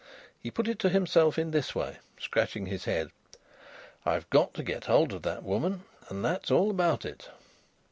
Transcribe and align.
He 0.41 0.49
put 0.49 0.67
it 0.67 0.79
to 0.79 0.89
himself 0.89 1.37
in 1.37 1.51
this 1.51 1.75
way, 1.75 1.97
scratching 2.19 2.65
his 2.65 2.85
head: 2.85 3.11
"I've 4.03 4.27
got 4.31 4.55
to 4.55 4.63
get 4.63 4.85
hold 4.85 5.13
of 5.13 5.21
that 5.21 5.43
woman, 5.43 5.83
and 6.09 6.25
that's 6.25 6.49
all 6.49 6.71
about 6.71 7.05
it!" 7.05 7.29